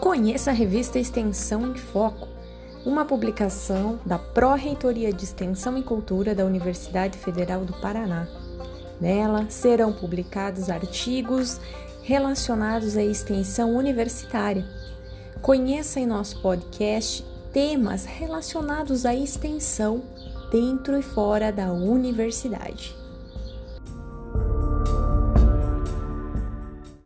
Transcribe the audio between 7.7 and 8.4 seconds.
Paraná.